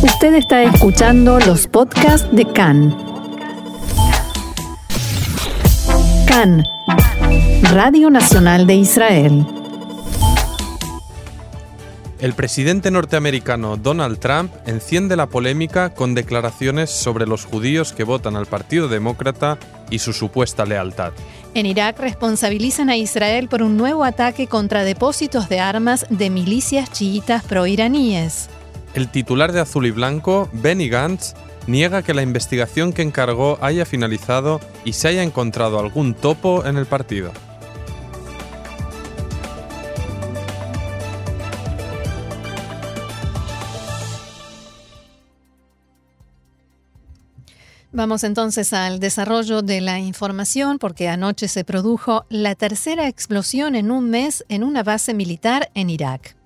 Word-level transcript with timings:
Usted 0.00 0.34
está 0.34 0.62
escuchando 0.62 1.40
los 1.40 1.66
podcasts 1.66 2.28
de 2.30 2.44
CAN. 2.44 2.96
CAN, 6.28 6.64
Radio 7.72 8.08
Nacional 8.08 8.68
de 8.68 8.74
Israel. 8.76 9.44
El 12.20 12.32
presidente 12.34 12.92
norteamericano 12.92 13.76
Donald 13.76 14.20
Trump 14.20 14.52
enciende 14.66 15.16
la 15.16 15.26
polémica 15.26 15.92
con 15.94 16.14
declaraciones 16.14 16.90
sobre 16.90 17.26
los 17.26 17.44
judíos 17.44 17.92
que 17.92 18.04
votan 18.04 18.36
al 18.36 18.46
Partido 18.46 18.86
Demócrata 18.86 19.58
y 19.90 19.98
su 19.98 20.12
supuesta 20.12 20.64
lealtad. 20.64 21.12
En 21.54 21.66
Irak 21.66 21.98
responsabilizan 21.98 22.88
a 22.88 22.96
Israel 22.96 23.48
por 23.48 23.62
un 23.62 23.76
nuevo 23.76 24.04
ataque 24.04 24.46
contra 24.46 24.84
depósitos 24.84 25.48
de 25.48 25.58
armas 25.58 26.06
de 26.08 26.30
milicias 26.30 26.92
chiitas 26.92 27.42
proiraníes. 27.42 28.48
El 28.94 29.10
titular 29.10 29.52
de 29.52 29.60
Azul 29.60 29.86
y 29.86 29.90
Blanco, 29.90 30.48
Benny 30.52 30.88
Gantz, 30.88 31.34
niega 31.66 32.02
que 32.02 32.14
la 32.14 32.22
investigación 32.22 32.92
que 32.92 33.02
encargó 33.02 33.58
haya 33.60 33.84
finalizado 33.84 34.60
y 34.84 34.94
se 34.94 35.08
haya 35.08 35.22
encontrado 35.22 35.78
algún 35.78 36.14
topo 36.14 36.64
en 36.64 36.76
el 36.76 36.86
partido. 36.86 37.30
Vamos 47.90 48.22
entonces 48.22 48.72
al 48.74 49.00
desarrollo 49.00 49.62
de 49.62 49.80
la 49.80 49.98
información 49.98 50.78
porque 50.78 51.08
anoche 51.08 51.48
se 51.48 51.64
produjo 51.64 52.26
la 52.28 52.54
tercera 52.54 53.08
explosión 53.08 53.74
en 53.74 53.90
un 53.90 54.08
mes 54.08 54.44
en 54.48 54.62
una 54.62 54.82
base 54.82 55.14
militar 55.14 55.70
en 55.74 55.90
Irak. 55.90 56.37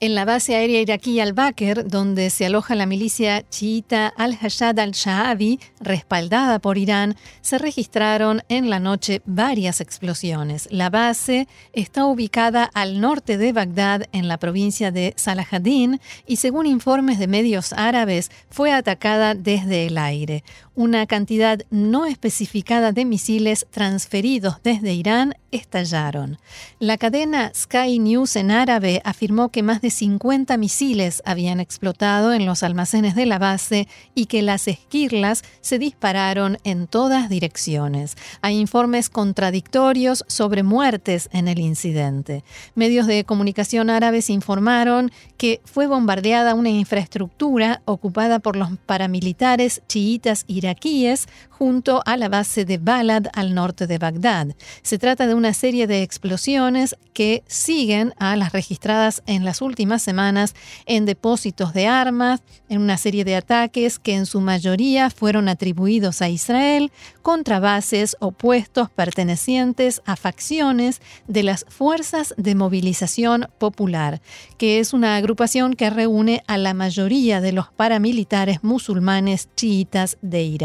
En 0.00 0.14
la 0.14 0.24
base 0.24 0.54
aérea 0.54 0.80
iraquí 0.80 1.18
al-Bakr, 1.18 1.88
donde 1.88 2.30
se 2.30 2.46
aloja 2.46 2.76
la 2.76 2.86
milicia 2.86 3.44
chiita 3.48 4.06
al-Hashad 4.06 4.78
al-Sha'abi, 4.78 5.58
respaldada 5.80 6.60
por 6.60 6.78
Irán, 6.78 7.16
se 7.40 7.58
registraron 7.58 8.44
en 8.48 8.70
la 8.70 8.78
noche 8.78 9.22
varias 9.26 9.80
explosiones. 9.80 10.68
La 10.70 10.88
base 10.88 11.48
está 11.72 12.06
ubicada 12.06 12.70
al 12.74 13.00
norte 13.00 13.38
de 13.38 13.52
Bagdad, 13.52 14.04
en 14.12 14.28
la 14.28 14.38
provincia 14.38 14.92
de 14.92 15.14
Salahadin, 15.16 16.00
y 16.28 16.36
según 16.36 16.66
informes 16.66 17.18
de 17.18 17.26
medios 17.26 17.72
árabes, 17.72 18.30
fue 18.50 18.70
atacada 18.70 19.34
desde 19.34 19.88
el 19.88 19.98
aire. 19.98 20.44
Una 20.78 21.08
cantidad 21.08 21.58
no 21.70 22.06
especificada 22.06 22.92
de 22.92 23.04
misiles 23.04 23.66
transferidos 23.72 24.62
desde 24.62 24.94
Irán 24.94 25.34
estallaron. 25.50 26.38
La 26.78 26.98
cadena 26.98 27.50
Sky 27.52 27.98
News 27.98 28.36
en 28.36 28.52
árabe 28.52 29.02
afirmó 29.04 29.48
que 29.48 29.64
más 29.64 29.80
de 29.80 29.90
50 29.90 30.56
misiles 30.56 31.20
habían 31.24 31.58
explotado 31.58 32.32
en 32.32 32.46
los 32.46 32.62
almacenes 32.62 33.16
de 33.16 33.26
la 33.26 33.40
base 33.40 33.88
y 34.14 34.26
que 34.26 34.40
las 34.42 34.68
esquirlas 34.68 35.42
se 35.62 35.80
dispararon 35.80 36.58
en 36.62 36.86
todas 36.86 37.28
direcciones. 37.28 38.16
Hay 38.40 38.56
informes 38.56 39.10
contradictorios 39.10 40.24
sobre 40.28 40.62
muertes 40.62 41.28
en 41.32 41.48
el 41.48 41.58
incidente. 41.58 42.44
Medios 42.76 43.08
de 43.08 43.24
comunicación 43.24 43.90
árabes 43.90 44.30
informaron 44.30 45.10
que 45.38 45.60
fue 45.64 45.88
bombardeada 45.88 46.54
una 46.54 46.70
infraestructura 46.70 47.82
ocupada 47.84 48.38
por 48.38 48.54
los 48.54 48.70
paramilitares 48.86 49.82
chiitas 49.88 50.44
iraquíes 50.68 51.28
junto 51.48 52.02
a 52.04 52.16
la 52.16 52.28
base 52.28 52.64
de 52.64 52.78
Balad 52.78 53.26
al 53.32 53.54
norte 53.54 53.86
de 53.86 53.98
Bagdad. 53.98 54.48
Se 54.82 54.98
trata 54.98 55.26
de 55.26 55.34
una 55.34 55.54
serie 55.54 55.86
de 55.86 56.02
explosiones 56.02 56.94
que 57.14 57.42
siguen 57.48 58.14
a 58.18 58.36
las 58.36 58.52
registradas 58.52 59.22
en 59.26 59.44
las 59.44 59.60
últimas 59.60 60.02
semanas 60.02 60.54
en 60.86 61.04
depósitos 61.04 61.72
de 61.72 61.88
armas, 61.88 62.42
en 62.68 62.80
una 62.80 62.96
serie 62.96 63.24
de 63.24 63.34
ataques 63.34 63.98
que 63.98 64.14
en 64.14 64.26
su 64.26 64.40
mayoría 64.40 65.10
fueron 65.10 65.48
atribuidos 65.48 66.22
a 66.22 66.28
Israel 66.28 66.92
contra 67.22 67.58
bases 67.58 68.16
o 68.20 68.30
puestos 68.30 68.90
pertenecientes 68.90 70.00
a 70.04 70.16
facciones 70.16 71.00
de 71.26 71.42
las 71.42 71.64
Fuerzas 71.68 72.34
de 72.36 72.54
Movilización 72.54 73.48
Popular, 73.58 74.20
que 74.58 74.78
es 74.78 74.92
una 74.92 75.16
agrupación 75.16 75.74
que 75.74 75.90
reúne 75.90 76.44
a 76.46 76.58
la 76.58 76.74
mayoría 76.74 77.40
de 77.40 77.52
los 77.52 77.72
paramilitares 77.72 78.62
musulmanes 78.62 79.48
chiitas 79.56 80.18
de 80.22 80.42
Irak. 80.42 80.57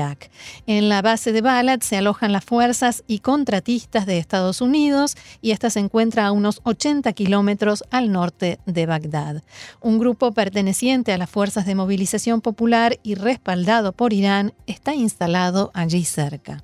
En 0.66 0.90
la 0.90 1.02
base 1.02 1.32
de 1.32 1.42
Balad 1.42 1.82
se 1.82 1.98
alojan 1.98 2.32
las 2.32 2.44
fuerzas 2.44 3.04
y 3.08 3.20
contratistas 3.20 4.06
de 4.06 4.18
Estados 4.18 4.62
Unidos 4.62 5.16
y 5.42 5.52
esta 5.52 5.70
se 5.70 5.80
encuentra 5.80 6.26
a 6.26 6.32
unos 6.32 6.62
80 6.64 7.14
kilómetros 7.14 7.84
al 7.92 8.12
norte 8.12 8.60
de 8.66 8.86
Bagdad. 8.86 9.44
Un 9.82 10.00
grupo 10.00 10.32
perteneciente 10.32 11.14
a 11.14 11.18
las 11.18 11.30
fuerzas 11.30 11.66
de 11.66 11.76
movilización 11.76 12.42
popular 12.42 13.00
y 13.04 13.16
respaldado 13.16 13.94
por 13.94 14.14
Irán 14.14 14.54
está 14.66 14.96
instalado 14.96 15.72
allí 15.74 16.04
cerca. 16.06 16.64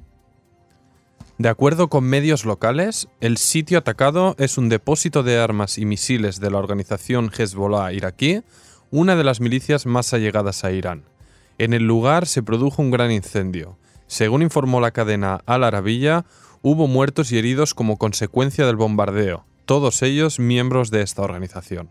De 1.37 1.47
acuerdo 1.47 1.87
con 1.87 2.03
medios 2.03 2.43
locales, 2.43 3.07
el 3.21 3.37
sitio 3.37 3.77
atacado 3.77 4.35
es 4.39 4.57
un 4.57 4.67
depósito 4.67 5.23
de 5.23 5.39
armas 5.39 5.77
y 5.77 5.85
misiles 5.85 6.41
de 6.41 6.51
la 6.51 6.57
organización 6.57 7.31
Hezbollah 7.31 7.93
iraquí, 7.93 8.41
una 8.91 9.15
de 9.15 9.23
las 9.23 9.39
milicias 9.39 9.85
más 9.85 10.13
allegadas 10.13 10.65
a 10.65 10.71
Irán. 10.71 11.05
En 11.59 11.73
el 11.73 11.83
lugar 11.83 12.25
se 12.25 12.41
produjo 12.41 12.81
un 12.81 12.89
gran 12.89 13.11
incendio. 13.11 13.77
Según 14.07 14.41
informó 14.41 14.79
la 14.79 14.91
cadena 14.91 15.41
Al 15.45 15.65
Arabiya, 15.65 16.25
hubo 16.61 16.87
muertos 16.87 17.33
y 17.33 17.37
heridos 17.37 17.73
como 17.73 17.97
consecuencia 17.97 18.65
del 18.65 18.77
bombardeo, 18.77 19.45
todos 19.65 20.01
ellos 20.01 20.39
miembros 20.39 20.89
de 20.89 21.01
esta 21.01 21.21
organización. 21.21 21.89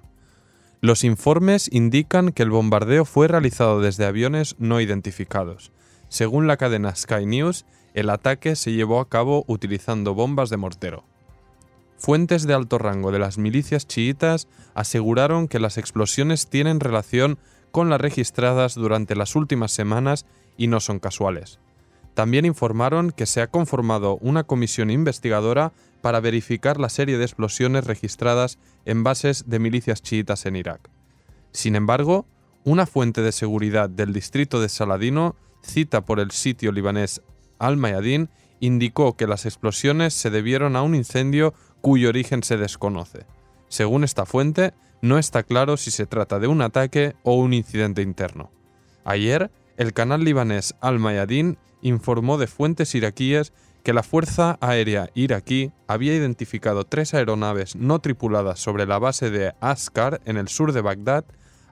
Los 0.81 1.05
informes 1.05 1.69
indican 1.71 2.33
que 2.33 2.45
el 2.45 2.51
bombardeo 2.51 3.05
fue 3.05 3.29
realizado 3.29 3.83
desde 3.83 4.07
aviones 4.07 4.57
no 4.59 4.81
identificados. 4.81 5.71
Según 6.09 6.47
la 6.47 6.57
cadena 6.57 6.97
Sky 6.97 7.27
News, 7.27 7.67
el 7.93 8.09
ataque 8.09 8.57
se 8.57 8.73
llevó 8.73 9.01
a 9.01 9.09
cabo 9.11 9.45
utilizando 9.49 10.15
bombas 10.15 10.49
de 10.49 10.57
mortero. 10.57 11.05
Fuentes 11.99 12.47
de 12.47 12.55
alto 12.55 12.79
rango 12.79 13.13
de 13.13 13.19
las 13.19 13.37
milicias 13.37 13.87
chiitas 13.87 14.49
aseguraron 14.75 15.47
que 15.47 15.59
las 15.59 15.77
explosiones 15.77 16.47
tienen 16.47 16.81
relación 16.81 17.39
con 17.71 17.91
las 17.91 18.01
registradas 18.01 18.75
durante 18.75 19.15
las 19.17 19.37
últimas 19.37 19.73
semanas 19.73 20.27
y 20.57 20.67
no 20.67 20.81
son 20.81 20.99
casuales. 20.99 21.59
También 22.15 22.45
informaron 22.45 23.13
que 23.13 23.27
se 23.27 23.41
ha 23.41 23.47
conformado 23.47 24.19
una 24.21 24.45
comisión 24.45 24.91
investigadora 24.91 25.73
para 26.01 26.21
verificar 26.21 26.81
la 26.81 26.89
serie 26.89 27.19
de 27.19 27.25
explosiones 27.25 27.87
registradas 27.87 28.59
en 28.85 29.05
bases 29.05 29.45
de 29.47 29.59
milicias 29.59 30.03
chiitas 30.03 30.47
en 30.47 30.57
Irak. 30.57 30.91
Sin 31.53 31.77
embargo, 31.77 32.27
una 32.65 32.87
fuente 32.87 33.23
de 33.23 33.33
seguridad 33.33 33.89
del 33.89 34.13
distrito 34.13 34.61
de 34.61 34.69
Saladino, 34.69 35.37
cita 35.63 36.05
por 36.05 36.21
el 36.21 36.31
sitio 36.31 36.73
libanés 36.73 37.23
Al-Mayadin, 37.59 38.31
indicó 38.61 39.17
que 39.17 39.27
las 39.27 39.47
explosiones 39.47 40.15
se 40.15 40.31
debieron 40.31 40.77
a 40.77 40.83
un 40.83 40.95
incendio 40.95 41.55
cuyo 41.81 42.09
origen 42.09 42.43
se 42.43 42.57
desconoce. 42.57 43.27
Según 43.69 44.05
esta 44.05 44.27
fuente, 44.27 44.73
no 45.01 45.19
está 45.19 45.43
claro 45.43 45.77
si 45.77 45.91
se 45.91 46.07
trata 46.07 46.39
de 46.39 46.47
un 46.47 46.63
ataque 46.63 47.15
o 47.23 47.35
un 47.35 47.53
incidente 47.53 48.03
interno. 48.03 48.51
Ayer, 49.05 49.51
el 49.77 49.93
canal 49.93 50.25
libanés 50.25 50.75
Al 50.81 50.99
Mayadin 50.99 51.59
informó 51.83 52.39
de 52.39 52.47
fuentes 52.47 52.95
iraquíes 52.95 53.53
que 53.83 53.93
la 53.93 54.03
Fuerza 54.03 54.59
Aérea 54.61 55.11
iraquí 55.15 55.73
había 55.87 56.15
identificado 56.15 56.85
tres 56.85 57.15
aeronaves 57.15 57.77
no 57.77 58.01
tripuladas 58.01 58.59
sobre 58.59 58.87
la 58.87 58.99
base 58.99 59.31
de 59.31 59.55
Askar 59.61 60.21
en 60.25 60.37
el 60.37 60.49
sur 60.49 60.73
de 60.73 60.81
Bagdad 60.81 61.25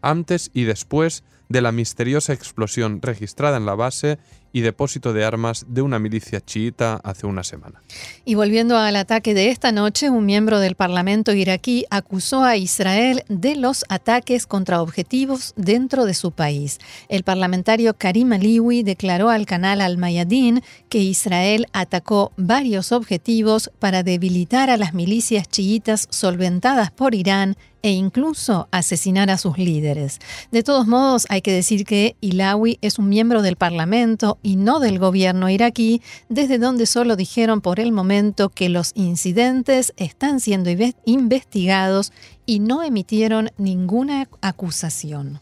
antes 0.03 0.51
y 0.55 0.65
después 0.65 1.25
de 1.49 1.61
la 1.61 1.73
misteriosa 1.73 2.33
explosión 2.33 3.03
registrada 3.03 3.57
en 3.57 3.67
la 3.67 3.75
base 3.75 4.19
y 4.53 4.61
depósito 4.61 5.13
de 5.13 5.25
armas 5.25 5.67
de 5.69 5.83
una 5.83 5.99
milicia 5.99 6.41
chiita 6.41 7.01
hace 7.05 7.27
una 7.27 7.45
semana. 7.45 7.83
Y 8.25 8.35
volviendo 8.35 8.77
al 8.77 8.97
ataque 8.97 9.35
de 9.35 9.51
esta 9.51 9.73
noche, 9.73 10.11
un 10.11 10.25
miembro 10.25 10.61
del 10.61 10.77
Parlamento 10.77 11.33
iraquí 11.33 11.85
acusó 11.91 12.43
a 12.43 12.57
Israel 12.57 13.23
de 13.29 13.57
los 13.57 13.85
ataques 13.89 14.47
contra 14.47 14.83
objetivos 14.83 15.53
dentro 15.57 16.05
de 16.05 16.15
su 16.15 16.33
país. 16.33 16.79
El 17.09 17.23
parlamentario 17.23 17.95
Karim 17.95 18.33
Aliwi 18.33 18.83
declaró 18.83 19.31
al 19.31 19.47
canal 19.47 19.81
Al 19.81 19.99
Mayadin 19.99 20.63
que 20.89 20.99
Israel 20.99 21.67
atacó 21.73 22.33
varios 22.37 22.93
objetivos 22.93 23.71
para 23.79 24.03
debilitar 24.03 24.71
a 24.71 24.77
las 24.77 24.95
milicias 24.95 25.49
chiitas 25.49 26.09
solventadas 26.11 26.91
por 26.91 27.15
Irán 27.15 27.57
e 27.83 27.91
incluso 27.91 28.67
asesinar 28.73 29.31
a 29.31 29.39
sus 29.39 29.59
líderes. 29.59 30.19
De 30.51 30.65
todos 30.65 30.89
modos, 30.89 31.25
hay 31.29 31.41
que 31.41 31.53
decir 31.53 31.85
que 31.85 32.17
Ilawi 32.21 32.79
es 32.83 32.99
un 32.99 33.09
miembro 33.09 33.43
del 33.43 33.55
Parlamento 33.55 34.36
y 34.43 34.57
no 34.57 34.81
del 34.81 34.99
gobierno 34.99 35.49
iraquí, 35.49 36.03
desde 36.29 36.59
donde 36.59 36.87
solo 36.87 37.17
dijeron 37.17 37.61
por 37.61 37.81
el 37.81 37.93
momento 37.93 38.49
que 38.49 38.69
los 38.69 38.93
incidentes 38.95 39.93
están 39.97 40.41
siendo 40.41 40.71
investigados 41.05 42.13
y 42.47 42.61
no 42.61 42.83
emitieron 42.83 43.51
ninguna 43.59 44.29
acusación. 44.41 45.41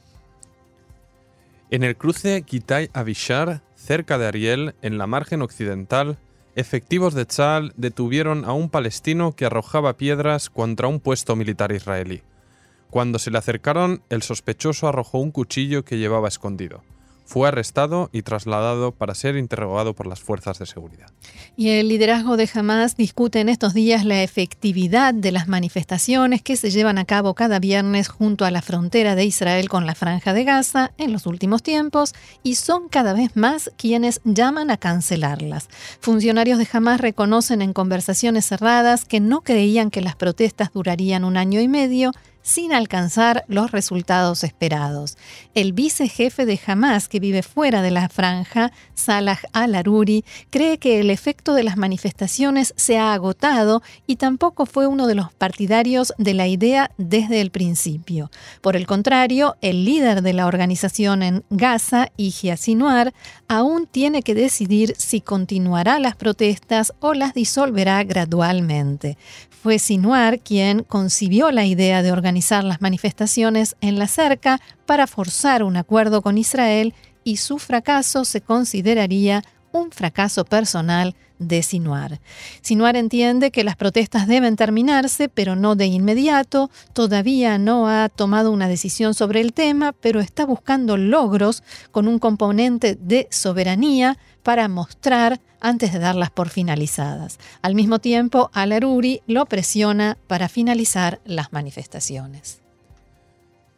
En 1.71 1.83
el 1.83 1.97
cruce 1.97 2.45
Kitay-Avishar, 2.45 3.63
cerca 3.75 4.19
de 4.19 4.27
Ariel, 4.27 4.75
en 4.83 4.99
la 4.99 5.07
margen 5.07 5.43
occidental, 5.43 6.19
efectivos 6.55 7.15
de 7.15 7.27
Tzal 7.27 7.73
detuvieron 7.77 8.45
a 8.45 8.53
un 8.53 8.71
palestino 8.71 9.33
que 9.33 9.47
arrojaba 9.47 9.97
piedras 9.97 10.51
contra 10.51 10.89
un 10.89 11.01
puesto 11.01 11.37
militar 11.37 11.73
israelí. 11.73 12.23
Cuando 12.91 13.19
se 13.19 13.33
le 13.33 13.39
acercaron, 13.39 14.03
el 14.09 14.23
sospechoso 14.23 14.87
arrojó 14.87 15.19
un 15.19 15.33
cuchillo 15.33 15.85
que 15.85 15.99
llevaba 15.99 16.29
escondido. 16.29 16.85
Fue 17.25 17.49
arrestado 17.49 18.11
y 18.13 18.23
trasladado 18.23 18.93
para 18.93 19.15
ser 19.15 19.37
interrogado 19.37 19.95
por 19.95 20.07
las 20.07 20.21
fuerzas 20.21 20.59
de 20.59 20.67
seguridad. 20.67 21.07
Y 21.57 21.71
el 21.71 21.89
liderazgo 21.89 22.37
de 22.37 22.49
Hamas 22.53 22.97
discute 22.97 23.41
en 23.41 23.49
estos 23.49 23.73
días 23.73 24.05
la 24.05 24.23
efectividad 24.23 25.15
de 25.15 25.33
las 25.33 25.49
manifestaciones 25.49 26.43
que 26.43 26.57
se 26.57 26.71
llevan 26.71 26.99
a 26.99 27.05
cabo 27.05 27.35
cada 27.35 27.59
viernes 27.61 28.09
junto 28.09 28.45
a 28.45 28.51
la 28.51 28.61
frontera 28.61 29.15
de 29.15 29.25
Israel 29.25 29.69
con 29.69 29.87
la 29.87 29.95
franja 29.95 30.35
de 30.35 30.45
Gaza 30.45 30.93
en 30.99 31.13
los 31.13 31.27
últimos 31.27 31.63
tiempos 31.63 32.15
y 32.43 32.57
son 32.57 32.89
cada 32.89 33.15
vez 33.15 33.37
más 33.37 33.71
quienes 33.77 34.21
llaman 34.25 34.71
a 34.71 34.77
cancelarlas. 34.77 35.69
Funcionarios 36.01 36.59
de 36.59 36.69
Hamas 36.73 37.01
reconocen 37.01 37.63
en 37.63 37.73
conversaciones 37.73 38.47
cerradas 38.47 39.05
que 39.05 39.21
no 39.21 39.41
creían 39.41 39.91
que 39.91 40.03
las 40.03 40.17
protestas 40.17 40.73
durarían 40.73 41.25
un 41.25 41.37
año 41.37 41.61
y 41.61 41.69
medio 41.69 42.13
sin 42.45 42.75
alcanzar 42.75 43.45
los 43.49 43.73
resultados 43.73 44.45
esperados. 44.45 45.17
El 45.55 45.73
vicejefe 45.73 46.45
de 46.45 46.61
Hamas, 46.65 47.09
que 47.09 47.19
vive 47.19 47.43
fuera 47.43 47.81
de 47.81 47.91
la 47.91 48.11
franja, 48.11 48.71
Salah 48.95 49.41
al-Aruri, 49.53 50.25
cree 50.51 50.79
que 50.79 51.01
el 51.01 51.11
efecto 51.11 51.55
de 51.55 51.65
las 51.65 51.79
manifestaciones 51.79 52.75
se 52.77 52.99
ha 52.99 53.15
agotado 53.15 53.83
y 54.07 54.17
tampoco 54.17 54.67
fue 54.67 54.87
uno 54.87 55.07
de 55.07 55.15
los 55.15 55.33
partidarios 55.33 56.13
de 56.19 56.35
la 56.35 56.47
idea 56.47 56.91
desde 56.99 57.41
el 57.41 57.51
principio. 57.51 58.31
Por 58.61 58.77
el 58.77 58.87
contrario, 58.87 59.57
el 59.63 59.87
líder 59.87 60.21
de 60.21 60.35
la 60.35 60.47
organización 60.47 61.23
en 61.23 61.45
Gaza, 61.49 62.09
Ijia 62.19 62.59
Sinuar, 62.59 63.15
aún 63.49 63.87
tiene 63.87 64.23
que 64.23 64.35
decidir 64.35 64.95
si 64.99 65.23
continuará 65.23 65.99
las 65.99 66.15
protestas 66.15 66.93
o 67.01 67.15
las 67.15 67.33
disolverá 67.33 68.05
gradualmente. 68.05 69.17
Fue 69.65 69.79
Sinuar 69.79 70.41
quien 70.41 70.83
concibió 70.83 71.51
la 71.51 71.65
idea 71.65 72.03
de 72.03 72.13
organizar 72.13 72.65
las 72.65 72.83
manifestaciones 72.83 73.77
en 73.81 73.99
la 73.99 74.09
cerca 74.09 74.61
para 74.85 75.07
forzar 75.07 75.63
un 75.63 75.79
acuerdo 75.79 76.21
con 76.21 76.37
Israel 76.37 76.93
y 77.25 77.39
su 77.39 77.59
fracaso 77.59 78.27
se 78.27 78.43
consideraría 78.43 79.43
un 79.73 79.91
fracaso 79.91 80.45
personal 80.45 81.17
de 81.39 81.63
Sinuar. 81.63 82.21
Sinuar 82.61 82.97
entiende 82.97 83.51
que 83.51 83.65
las 83.65 83.77
protestas 83.77 84.27
deben 84.27 84.57
terminarse, 84.57 85.31
pero 85.31 85.57
no 85.57 85.77
de 85.77 85.87
inmediato. 85.87 86.71
Todavía 86.93 87.57
no 87.57 87.89
ha 87.89 88.11
tomado 88.11 88.53
una 88.53 88.69
decisión 88.69 89.15
sobre 89.15 89.41
el 89.41 89.55
tema, 89.55 89.93
pero 89.93 90.21
está 90.21 90.45
buscando 90.45 90.99
logros 90.99 91.63
con 91.91 92.07
un 92.07 92.19
componente 92.19 92.97
de 93.01 93.29
soberanía 93.31 94.19
para 94.45 94.69
mostrar 94.69 95.41
antes 95.61 95.93
de 95.93 95.99
darlas 95.99 96.31
por 96.31 96.51
finalizadas. 96.51 97.41
Al 97.63 97.75
mismo 97.75 97.99
tiempo, 97.99 98.51
Al-Aruri 98.53 99.23
lo 99.27 99.47
presiona 99.47 100.17
para 100.29 100.49
finalizar 100.49 101.21
las 101.25 101.53
manifestaciones. 101.53 102.61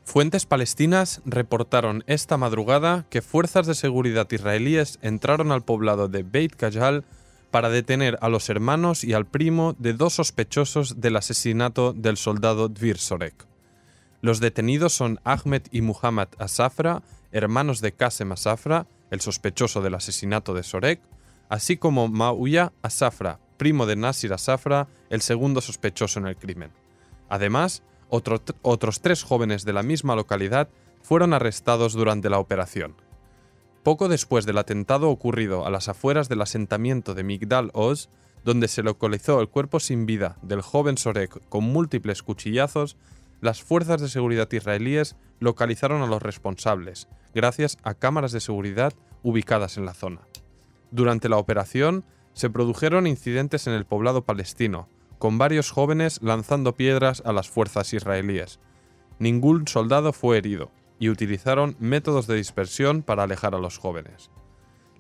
Fuentes 0.05 0.47
palestinas 0.47 1.23
reportaron 1.25 2.05
esta 2.07 2.37
madrugada 2.37 3.07
que 3.09 3.23
fuerzas 3.23 3.67
de 3.67 3.75
seguridad 3.75 4.29
israelíes 4.31 4.99
entraron 5.03 5.51
al 5.51 5.65
poblado 5.65 6.09
de 6.09 6.23
Beit 6.23 6.55
Kajal 6.55 7.05
para 7.51 7.71
detener 7.71 8.19
a 8.21 8.29
los 8.29 8.49
hermanos 8.49 9.03
y 9.03 9.15
al 9.15 9.27
primo 9.27 9.75
de 9.79 9.95
dos 9.95 10.15
sospechosos 10.15 11.01
del 11.01 11.17
asesinato 11.17 11.93
del 11.93 12.17
soldado 12.17 12.69
Dvir 12.69 12.99
Sorek. 12.99 13.47
Los 14.21 14.41
detenidos 14.41 14.93
son 14.93 15.21
Ahmed 15.25 15.63
y 15.71 15.81
Muhammad 15.81 16.29
Asafra, 16.39 17.03
hermanos 17.33 17.81
de 17.81 17.93
Qasem 17.93 18.33
Asafra, 18.33 18.87
el 19.11 19.21
sospechoso 19.21 19.83
del 19.83 19.95
asesinato 19.95 20.55
de 20.55 20.63
Sorek, 20.63 21.01
así 21.49 21.77
como 21.77 22.09
Mauya 22.09 22.73
Asafra, 22.83 23.39
primo 23.57 23.87
de 23.87 23.97
Nasir 23.97 24.33
Asafra, 24.33 24.89
el 25.11 25.21
segundo 25.21 25.61
sospechoso 25.61 26.19
en 26.19 26.27
el 26.27 26.37
crimen. 26.37 26.71
Además, 27.29 27.83
otros 28.09 29.01
tres 29.01 29.23
jóvenes 29.23 29.65
de 29.65 29.73
la 29.73 29.83
misma 29.83 30.15
localidad 30.15 30.69
fueron 31.03 31.35
arrestados 31.35 31.93
durante 31.93 32.31
la 32.31 32.39
operación. 32.39 32.95
Poco 33.83 34.09
después 34.09 34.47
del 34.47 34.59
atentado 34.59 35.11
ocurrido 35.11 35.65
a 35.65 35.71
las 35.71 35.89
afueras 35.89 36.29
del 36.29 36.43
asentamiento 36.43 37.15
de 37.15 37.23
Migdal 37.23 37.71
Oz, 37.73 38.09
donde 38.45 38.69
se 38.69 38.83
localizó 38.83 39.41
el 39.41 39.49
cuerpo 39.49 39.81
sin 39.81 40.07
vida 40.07 40.37
del 40.43 40.63
joven 40.63 40.99
Sorek 40.99 41.49
con 41.49 41.65
múltiples 41.65 42.23
cuchillazos, 42.23 42.97
las 43.41 43.63
fuerzas 43.63 44.01
de 44.01 44.09
seguridad 44.09 44.51
israelíes 44.51 45.17
localizaron 45.41 46.03
a 46.03 46.07
los 46.07 46.23
responsables, 46.23 47.09
gracias 47.35 47.79
a 47.83 47.95
cámaras 47.95 48.33
de 48.33 48.41
seguridad 48.41 48.95
ubicadas 49.23 49.77
en 49.77 49.85
la 49.85 49.95
zona. 49.95 50.23
Durante 50.91 51.29
la 51.29 51.37
operación, 51.37 52.05
se 52.33 52.51
produjeron 52.51 53.07
incidentes 53.07 53.67
en 53.67 53.73
el 53.73 53.87
poblado 53.87 54.25
palestino, 54.25 54.89
con 55.19 55.39
varios 55.39 55.71
jóvenes 55.71 56.21
lanzando 56.23 56.75
piedras 56.75 57.23
a 57.25 57.33
las 57.33 57.49
fuerzas 57.49 57.93
israelíes. 57.93 58.61
Ningún 59.19 59.67
soldado 59.67 60.13
fue 60.13 60.39
herido, 60.39 60.71
y 60.99 61.09
utilizaron 61.09 61.77
métodos 61.79 62.27
de 62.27 62.37
dispersión 62.37 63.03
para 63.03 63.25
alejar 63.25 63.55
a 63.55 63.59
los 63.59 63.79
jóvenes. 63.79 64.31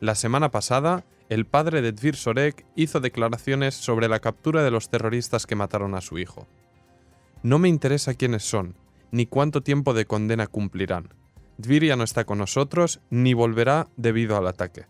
La 0.00 0.14
semana 0.14 0.50
pasada, 0.50 1.04
el 1.28 1.46
padre 1.46 1.80
de 1.82 1.92
Dvir 1.92 2.16
Sorek 2.16 2.66
hizo 2.76 3.00
declaraciones 3.00 3.74
sobre 3.74 4.08
la 4.08 4.20
captura 4.20 4.62
de 4.62 4.70
los 4.70 4.90
terroristas 4.90 5.46
que 5.46 5.56
mataron 5.56 5.94
a 5.94 6.00
su 6.00 6.18
hijo. 6.18 6.46
No 7.46 7.60
me 7.60 7.68
interesa 7.68 8.14
quiénes 8.14 8.42
son, 8.42 8.74
ni 9.12 9.26
cuánto 9.26 9.62
tiempo 9.62 9.94
de 9.94 10.04
condena 10.04 10.48
cumplirán. 10.48 11.14
Dvir 11.58 11.84
ya 11.84 11.94
no 11.94 12.02
está 12.02 12.24
con 12.24 12.38
nosotros, 12.38 12.98
ni 13.08 13.34
volverá 13.34 13.86
debido 13.96 14.36
al 14.36 14.48
ataque. 14.48 14.86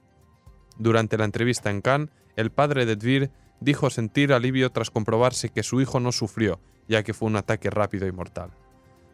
Durante 0.78 1.18
la 1.18 1.26
entrevista 1.26 1.68
en 1.70 1.82
Cannes, 1.82 2.08
el 2.34 2.50
padre 2.50 2.86
de 2.86 2.96
Dvir 2.96 3.30
dijo 3.60 3.90
sentir 3.90 4.32
alivio 4.32 4.72
tras 4.72 4.90
comprobarse 4.90 5.50
que 5.50 5.62
su 5.62 5.82
hijo 5.82 6.00
no 6.00 6.12
sufrió, 6.12 6.58
ya 6.88 7.02
que 7.02 7.12
fue 7.12 7.28
un 7.28 7.36
ataque 7.36 7.68
rápido 7.68 8.06
y 8.06 8.12
mortal. 8.12 8.52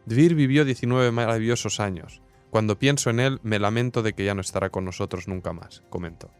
Dvir 0.05 0.35
vivió 0.35 0.63
19 0.63 1.11
maravillosos 1.11 1.81
años. 1.81 2.21
Cuando 2.49 2.79
pienso 2.79 3.09
en 3.09 3.19
él, 3.19 3.41
me 3.43 3.59
lamento 3.59 4.03
de 4.03 4.13
que 4.13 4.23
ya 4.23 4.35
no 4.35 4.39
estará 4.39 4.69
con 4.69 4.85
nosotros 4.85 5.27
nunca 5.27 5.51
más, 5.51 5.83
comentó. 5.89 6.31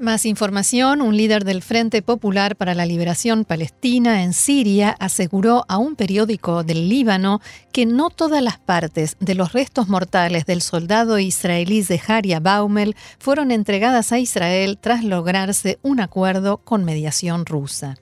Más 0.00 0.26
información, 0.26 1.02
un 1.02 1.16
líder 1.16 1.44
del 1.44 1.60
Frente 1.60 2.02
Popular 2.02 2.54
para 2.54 2.76
la 2.76 2.86
Liberación 2.86 3.44
Palestina 3.44 4.22
en 4.22 4.32
Siria 4.32 4.94
aseguró 5.00 5.64
a 5.66 5.78
un 5.78 5.96
periódico 5.96 6.62
del 6.62 6.88
Líbano 6.88 7.40
que 7.72 7.84
no 7.84 8.08
todas 8.08 8.40
las 8.40 8.58
partes 8.58 9.16
de 9.18 9.34
los 9.34 9.52
restos 9.52 9.88
mortales 9.88 10.46
del 10.46 10.62
soldado 10.62 11.18
israelí 11.18 11.82
Zeharia 11.82 12.38
Baumel 12.38 12.94
fueron 13.18 13.50
entregadas 13.50 14.12
a 14.12 14.20
Israel 14.20 14.78
tras 14.80 15.02
lograrse 15.02 15.80
un 15.82 15.98
acuerdo 15.98 16.58
con 16.58 16.84
mediación 16.84 17.44
rusa. 17.44 17.96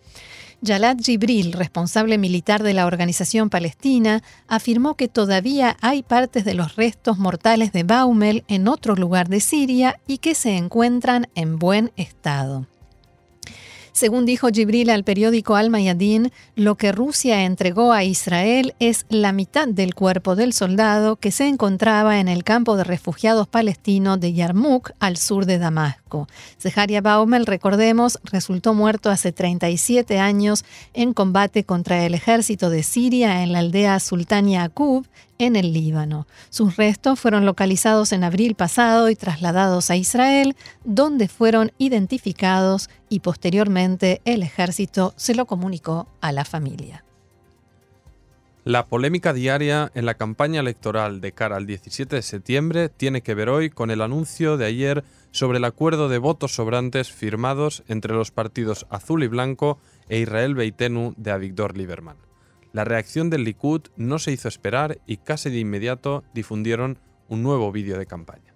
Jalad 0.65 0.97
Jibril, 0.99 1.53
responsable 1.53 2.19
militar 2.19 2.63
de 2.63 2.75
la 2.75 2.87
organización 2.87 3.51
palestina, 3.51 4.23
afirmó 4.49 4.95
que 4.95 5.09
todavía 5.09 5.77
hay 5.81 6.03
partes 6.03 6.45
de 6.45 6.55
los 6.55 6.77
restos 6.77 7.19
mortales 7.19 7.73
de 7.73 7.83
Baumel 7.83 8.45
en 8.49 8.69
otro 8.69 8.95
lugar 8.95 9.29
de 9.29 9.41
Siria 9.41 10.01
y 10.07 10.19
que 10.19 10.35
se 10.35 10.57
encuentran 10.57 11.29
en 11.35 11.59
buen 11.59 11.93
estado. 11.97 12.67
Según 13.97 14.27
dijo 14.27 14.49
Jibril 14.49 14.91
al 14.91 15.05
periódico 15.05 15.57
Al 15.57 15.71
Mayadin, 15.71 16.31
lo 16.55 16.75
que 16.75 16.93
Rusia 16.93 17.45
entregó 17.45 17.95
a 17.95 18.05
Israel 18.05 18.75
es 18.79 19.07
la 19.09 19.33
mitad 19.33 19.67
del 19.69 19.95
cuerpo 19.95 20.37
del 20.37 20.53
soldado 20.53 21.17
que 21.17 21.31
se 21.31 21.49
encontraba 21.49 22.21
en 22.21 22.29
el 22.29 22.45
campo 22.45 22.77
de 22.77 22.85
refugiados 22.85 23.49
palestino 23.49 24.19
de 24.19 24.35
Yarmouk, 24.35 24.91
al 25.01 25.17
sur 25.17 25.47
de 25.47 25.57
Damasco. 25.57 26.29
Zeharia 26.61 27.01
Baumel, 27.01 27.47
recordemos, 27.47 28.19
resultó 28.25 28.75
muerto 28.75 29.09
hace 29.09 29.33
37 29.33 30.19
años 30.19 30.67
en 30.93 31.15
combate 31.15 31.65
contra 31.65 32.05
el 32.05 32.13
ejército 32.13 32.69
de 32.69 32.83
Siria 32.83 33.43
en 33.43 33.53
la 33.53 33.61
aldea 33.61 33.99
Sultania 33.99 34.65
Akub, 34.65 35.07
en 35.39 35.57
el 35.57 35.73
Líbano. 35.73 36.27
Sus 36.51 36.77
restos 36.77 37.19
fueron 37.21 37.45
localizados 37.45 38.13
en 38.13 38.25
abril 38.25 38.55
pasado 38.55 39.09
y 39.11 39.17
trasladados 39.17 39.91
a 39.91 39.97
Israel, 39.97 40.57
donde 40.85 41.29
fueron 41.29 41.73
identificados 41.79 42.91
y 43.09 43.21
posteriormente 43.21 44.21
el 44.25 44.43
ejército 44.43 45.15
se 45.17 45.35
lo 45.35 45.47
comunicó 45.47 46.09
a 46.21 46.33
la 46.33 46.45
familia. 46.45 47.05
La 48.67 48.87
polémica 48.87 49.33
diaria 49.33 49.93
en 49.95 50.07
la 50.07 50.15
campaña 50.15 50.59
electoral 50.59 51.21
de 51.21 51.31
cara 51.31 51.55
al 51.55 51.67
17 51.67 52.17
de 52.17 52.23
septiembre 52.23 52.89
tiene 52.89 53.23
que 53.23 53.35
ver 53.35 53.49
hoy 53.49 53.71
con 53.71 53.93
el 53.93 54.03
anuncio 54.03 54.57
de 54.57 54.67
ayer 54.67 55.05
sobre 55.31 55.59
el 55.59 55.65
acuerdo 55.65 56.09
de 56.09 56.19
votos 56.19 56.57
sobrantes 56.57 57.13
firmados 57.13 57.85
entre 57.87 58.13
los 58.13 58.33
partidos 58.33 58.85
Azul 58.91 59.23
y 59.23 59.29
Blanco 59.29 59.79
e 60.09 60.19
Israel 60.19 60.57
Beitenu 60.57 61.15
de 61.17 61.31
Avigdor 61.31 61.77
Lieberman. 61.77 62.17
La 62.77 62.85
reacción 62.85 63.31
del 63.31 63.45
Likud 63.45 63.85
no 63.97 64.19
se 64.19 64.33
hizo 64.33 64.49
esperar 64.49 65.01
y 65.07 65.17
casi 65.17 65.49
de 65.49 65.59
inmediato 65.59 66.25
difundieron 66.35 66.99
un 67.27 67.43
nuevo 67.43 67.73
vídeo 67.73 67.99
de 67.99 68.05
campaña. 68.05 68.55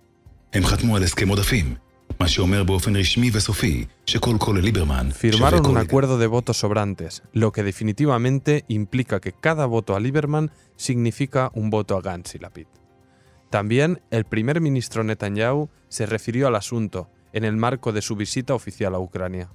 Firmaron 5.15 5.65
un 5.65 5.79
acuerdo 5.79 6.19
de 6.19 6.27
votos 6.27 6.59
sobrantes, 6.59 7.23
lo 7.33 7.51
que 7.51 7.63
definitivamente 7.63 8.67
implica 8.69 9.21
que 9.21 9.33
cada 9.33 9.65
voto 9.65 9.97
a 9.97 10.01
Lieberman 10.01 10.51
significa 10.77 11.51
un 11.55 11.71
voto 11.71 11.97
a 11.97 12.03
Gantz 12.03 12.35
y 12.35 12.41
Lapid. 12.41 12.67
También 13.49 14.03
el 14.11 14.27
primer 14.27 14.61
ministro 14.61 15.03
Netanyahu 15.03 15.71
se 15.89 16.05
refirió 16.05 16.47
al 16.47 16.57
asunto 16.57 17.09
en 17.33 17.45
el 17.45 17.57
marco 17.57 17.91
de 17.91 18.03
su 18.03 18.17
visita 18.17 18.53
oficial 18.53 18.95
a 18.95 18.99
Ucrania. 18.99 19.49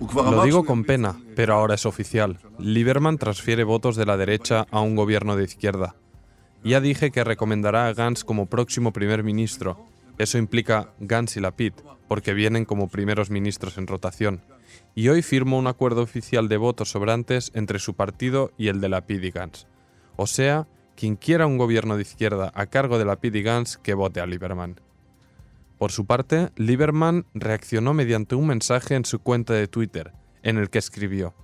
Lo 0.00 0.44
digo 0.44 0.64
con 0.64 0.84
pena, 0.84 1.16
pero 1.34 1.54
ahora 1.54 1.74
es 1.74 1.86
oficial. 1.86 2.38
Lieberman 2.58 3.18
transfiere 3.18 3.64
votos 3.64 3.96
de 3.96 4.06
la 4.06 4.16
derecha 4.16 4.66
a 4.70 4.80
un 4.80 4.96
gobierno 4.96 5.36
de 5.36 5.44
izquierda. 5.44 5.96
Ya 6.64 6.80
dije 6.80 7.10
que 7.10 7.24
recomendará 7.24 7.86
a 7.86 7.94
Gantz 7.94 8.24
como 8.24 8.46
próximo 8.46 8.92
primer 8.92 9.22
ministro. 9.22 9.78
Eso 10.18 10.38
implica 10.38 10.92
Gantz 10.98 11.36
y 11.36 11.40
Lapid, 11.40 11.72
porque 12.08 12.34
vienen 12.34 12.64
como 12.64 12.88
primeros 12.88 13.30
ministros 13.30 13.78
en 13.78 13.86
rotación. 13.86 14.42
Y 14.94 15.08
hoy 15.08 15.22
firmo 15.22 15.58
un 15.58 15.68
acuerdo 15.68 16.02
oficial 16.02 16.48
de 16.48 16.56
votos 16.56 16.90
sobrantes 16.90 17.52
entre 17.54 17.78
su 17.78 17.94
partido 17.94 18.52
y 18.56 18.68
el 18.68 18.80
de 18.80 18.88
Lapid 18.88 19.22
y 19.22 19.30
Gantz. 19.30 19.66
O 20.16 20.26
sea, 20.26 20.66
quien 20.96 21.14
quiera 21.14 21.46
un 21.46 21.58
gobierno 21.58 21.96
de 21.96 22.02
izquierda 22.02 22.50
a 22.54 22.66
cargo 22.66 22.98
de 22.98 23.04
Lapid 23.04 23.34
y 23.34 23.42
Gantz, 23.42 23.76
que 23.76 23.94
vote 23.94 24.20
a 24.20 24.26
Lieberman. 24.26 24.80
Por 25.78 25.92
su 25.92 26.06
parte, 26.06 26.50
Lieberman 26.56 27.24
reaccionó 27.34 27.94
mediante 27.94 28.34
un 28.34 28.48
mensaje 28.48 28.96
en 28.96 29.04
su 29.04 29.20
cuenta 29.20 29.54
de 29.54 29.68
Twitter, 29.68 30.12
en 30.42 30.58
el 30.58 30.70
que 30.70 30.78
escribió: 30.78 31.34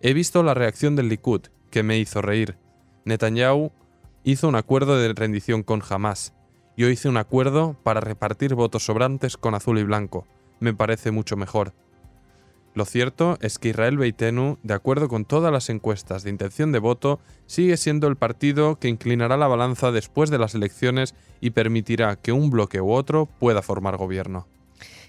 He 0.00 0.14
visto 0.14 0.42
la 0.42 0.54
reacción 0.54 0.96
del 0.96 1.08
Likud, 1.08 1.42
que 1.70 1.82
me 1.82 1.98
hizo 1.98 2.22
reír. 2.22 2.56
Netanyahu 3.04 3.72
hizo 4.24 4.48
un 4.48 4.56
acuerdo 4.56 4.96
de 4.96 5.12
rendición 5.12 5.62
con 5.62 5.82
Hamas. 5.88 6.34
Yo 6.76 6.88
hice 6.88 7.08
un 7.08 7.16
acuerdo 7.16 7.76
para 7.82 8.00
repartir 8.00 8.54
votos 8.54 8.84
sobrantes 8.84 9.36
con 9.36 9.54
azul 9.54 9.78
y 9.78 9.82
blanco. 9.82 10.26
Me 10.60 10.72
parece 10.72 11.10
mucho 11.10 11.36
mejor. 11.36 11.74
Lo 12.74 12.84
cierto 12.84 13.38
es 13.40 13.58
que 13.58 13.70
Israel 13.70 13.98
Beitenu, 13.98 14.58
de 14.62 14.74
acuerdo 14.74 15.08
con 15.08 15.24
todas 15.24 15.52
las 15.52 15.68
encuestas 15.68 16.22
de 16.22 16.30
intención 16.30 16.70
de 16.70 16.78
voto, 16.78 17.18
sigue 17.46 17.76
siendo 17.76 18.06
el 18.06 18.16
partido 18.16 18.76
que 18.76 18.88
inclinará 18.88 19.36
la 19.36 19.48
balanza 19.48 19.90
después 19.90 20.30
de 20.30 20.38
las 20.38 20.54
elecciones 20.54 21.14
y 21.40 21.50
permitirá 21.50 22.16
que 22.16 22.32
un 22.32 22.50
bloque 22.50 22.80
u 22.80 22.92
otro 22.92 23.26
pueda 23.26 23.62
formar 23.62 23.96
gobierno. 23.96 24.46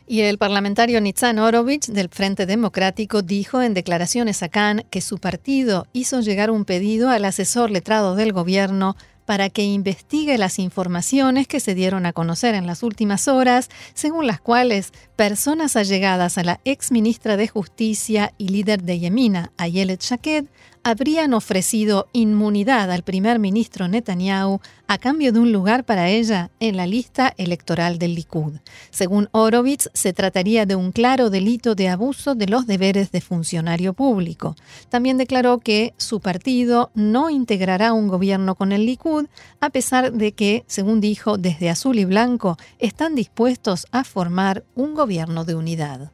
Y 0.08 0.22
el 0.22 0.40
parlamentario 0.40 1.00
Nitzan 1.02 1.38
Orovich 1.38 1.86
del 1.86 2.10
Frente 2.10 2.48
Democrático 2.48 3.22
dijo 3.22 3.62
en 3.62 3.76
declaraciones 3.76 4.42
a 4.42 4.50
Cannes 4.50 4.88
que 4.90 5.02
su 5.02 5.20
partido 5.20 5.86
hizo 5.94 6.22
llegar 6.22 6.50
un 6.50 6.66
pedido 6.66 7.12
al 7.12 7.26
asesor 7.26 7.70
letrado 7.70 8.16
del 8.16 8.34
gobierno 8.34 8.96
para 9.30 9.52
que 9.52 9.64
investigue 9.64 10.40
las 10.40 10.58
informaciones 10.58 11.48
que 11.48 11.60
se 11.60 11.76
dieron 11.76 12.08
a 12.08 12.14
conocer 12.14 12.56
en 12.56 12.66
las 12.66 12.82
últimas 12.82 13.28
horas, 13.28 13.70
según 13.94 14.26
las 14.26 14.42
cuales 14.42 14.92
personas 15.16 15.76
allegadas 15.76 16.40
a 16.40 16.44
la 16.44 16.60
ex 16.66 16.92
ministra 16.92 17.38
de 17.38 17.48
Justicia 17.48 18.34
y 18.40 18.48
líder 18.48 18.82
de 18.82 18.98
Yemina, 18.98 19.52
Ayelet 19.58 20.02
Shaked, 20.02 20.46
habrían 20.84 21.34
ofrecido 21.34 22.08
inmunidad 22.14 22.92
al 22.92 23.04
primer 23.04 23.40
ministro 23.40 23.88
Netanyahu 23.88 24.60
a 24.88 24.98
cambio 24.98 25.32
de 25.32 25.40
un 25.40 25.52
lugar 25.52 25.84
para 25.84 26.10
ella 26.10 26.50
en 26.60 26.78
la 26.78 26.88
lista 26.88 27.34
electoral 27.38 28.00
del 28.00 28.16
Likud. 28.16 28.54
Según 28.90 29.30
Orovitz, 29.32 29.90
se 29.94 30.14
trataría 30.14 30.66
de 30.66 30.76
un 30.76 30.92
claro 30.92 31.30
delito 31.30 31.76
de 31.76 31.90
abuso 31.90 32.36
de 32.36 32.48
los 32.48 32.66
deberes 32.66 33.12
de 33.12 33.22
funcionario 33.22 33.94
público. 33.94 34.56
También 34.90 35.18
declaró 35.18 35.60
que 35.60 35.94
su 35.98 36.20
partido 36.20 36.92
no 36.96 37.30
integrará 37.30 37.94
un 37.94 38.08
gobierno 38.08 38.56
con 38.56 38.72
el 38.72 38.86
Likud, 38.86 39.28
a 39.62 39.70
pesar 39.70 40.12
de 40.14 40.32
que, 40.32 40.64
según 40.68 41.02
dijo, 41.02 41.38
desde 41.38 41.70
Azul 41.70 42.00
y 42.00 42.06
Blanco 42.06 42.58
están 42.80 43.16
dispuestos 43.16 43.86
a 43.92 44.04
formar 44.04 44.64
un 44.76 44.96
gobierno 44.96 45.46
de 45.46 45.56
unidad. 45.56 46.12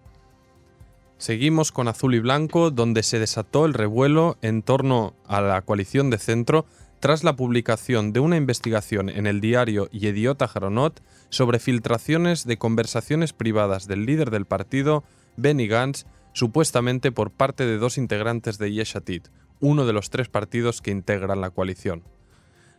Seguimos 1.25 1.71
con 1.71 1.87
Azul 1.87 2.13
y 2.13 2.19
Blanco, 2.19 2.69
donde 2.69 3.01
se 3.01 3.17
desató 3.17 3.65
el 3.65 3.73
revuelo 3.73 4.37
en 4.43 4.61
torno 4.61 5.15
a 5.25 5.41
la 5.41 5.59
coalición 5.63 6.11
de 6.11 6.19
centro 6.19 6.67
tras 6.99 7.23
la 7.23 7.35
publicación 7.35 8.13
de 8.13 8.19
una 8.19 8.37
investigación 8.37 9.09
en 9.09 9.25
el 9.25 9.41
diario 9.41 9.89
Yediota 9.89 10.47
Jaronot 10.47 11.01
sobre 11.29 11.57
filtraciones 11.57 12.45
de 12.45 12.59
conversaciones 12.59 13.33
privadas 13.33 13.87
del 13.87 14.05
líder 14.05 14.29
del 14.29 14.45
partido, 14.45 15.03
Benny 15.35 15.65
Gantz, 15.67 16.05
supuestamente 16.33 17.11
por 17.11 17.31
parte 17.31 17.65
de 17.65 17.79
dos 17.79 17.97
integrantes 17.97 18.59
de 18.59 18.71
Yeshatit, 18.71 19.29
uno 19.59 19.87
de 19.87 19.93
los 19.93 20.11
tres 20.11 20.29
partidos 20.29 20.83
que 20.83 20.91
integran 20.91 21.41
la 21.41 21.49
coalición. 21.49 22.03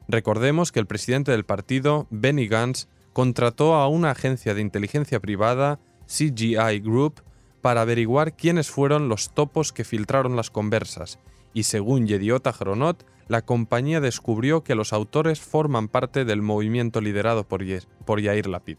Recordemos 0.07 0.71
que 0.71 0.79
el 0.79 0.87
presidente 0.87 1.33
del 1.33 1.45
partido, 1.45 2.07
Benny 2.11 2.47
Gantz, 2.47 2.87
contrató 3.13 3.75
a 3.75 3.89
una 3.89 4.13
agencia 4.13 4.55
de 4.55 4.61
inteligencia 4.61 5.19
privada, 5.19 5.81
CGI 6.07 6.79
Group, 6.79 7.26
para 7.67 7.81
averiguar 7.81 8.37
quiénes 8.37 8.71
fueron 8.71 9.09
los 9.09 9.35
topos 9.35 9.73
que 9.73 9.83
filtraron 9.83 10.37
las 10.37 10.53
conversas, 10.53 11.19
y 11.53 11.65
según 11.65 12.07
Yediota 12.07 12.53
Jronot, 12.53 13.05
la 13.27 13.43
compañía 13.43 14.01
descubrió 14.01 14.63
que 14.63 14.77
los 14.77 14.93
autores 14.93 15.41
forman 15.41 15.89
parte 15.89 16.25
del 16.25 16.43
movimiento 16.43 17.01
liderado 17.01 17.43
por, 17.43 17.65
por 18.05 18.21
Yair 18.21 18.47
Lapid. 18.47 18.77